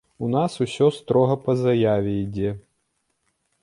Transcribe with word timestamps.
У 0.27 0.29
нас 0.35 0.55
усё 0.65 0.87
строга 0.97 1.37
па 1.45 1.57
заяве 1.63 2.19
ідзе. 2.25 2.59